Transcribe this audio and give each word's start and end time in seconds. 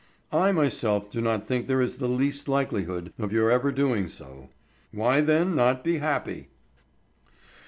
I 0.33 0.51
myself 0.51 1.11
do 1.11 1.21
not 1.21 1.45
think 1.47 1.67
there 1.67 1.79
is 1.79 1.97
the 1.97 2.07
least 2.07 2.47
likelihood 2.47 3.13
of 3.19 3.31
your 3.31 3.51
ever 3.51 3.71
doing 3.71 4.07
so. 4.09 4.49
Why 4.91 5.21
then 5.21 5.55
not 5.55 5.83
be 5.83 5.97
happy?" 5.99 6.47